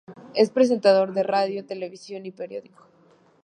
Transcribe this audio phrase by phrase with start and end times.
[0.33, 2.87] Es presentador de radio, televisión y periódico.